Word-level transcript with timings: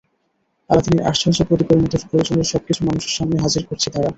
আলাদীনের 0.69 1.07
আশ্চর্য 1.07 1.39
প্রদীপের 1.47 1.79
মতো 1.81 1.97
প্রয়োজনের 2.03 2.51
সবকিছু 2.53 2.81
মানুষের 2.83 3.13
সামনে 3.17 3.37
হাজির 3.39 3.63
করছে 3.65 3.87
তারা। 3.89 4.09